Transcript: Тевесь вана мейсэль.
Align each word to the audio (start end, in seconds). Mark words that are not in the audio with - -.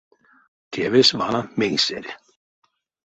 Тевесь 0.71 1.13
вана 1.19 1.41
мейсэль. 1.65 2.11